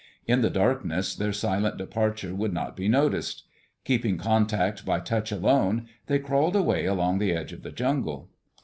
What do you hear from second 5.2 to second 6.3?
alone, they